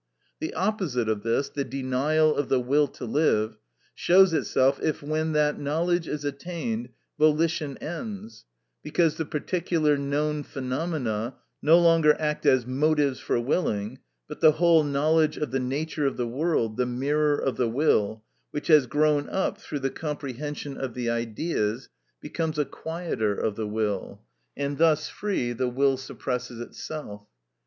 [0.39, 3.59] The opposite of this, the denial of the will to live,
[3.93, 6.89] shows itself if, when that knowledge is attained,
[7.19, 8.45] volition ends,
[8.81, 14.83] because the particular known phenomena no longer act as motives for willing, but the whole
[14.83, 19.29] knowledge of the nature of the world, the mirror of the will, which has grown
[19.29, 21.89] up through the comprehension of the Ideas,
[22.19, 24.23] becomes a quieter of the will;
[24.57, 27.27] and thus free, the will suppresses itself.